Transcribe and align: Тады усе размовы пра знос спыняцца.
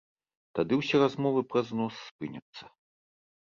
Тады 0.59 0.73
усе 0.81 1.01
размовы 1.03 1.45
пра 1.53 1.65
знос 1.69 1.95
спыняцца. 2.09 2.63